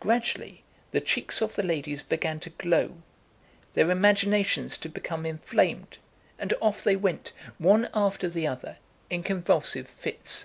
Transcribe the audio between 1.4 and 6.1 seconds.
of the ladies began to glow, their imaginations to become inflamed;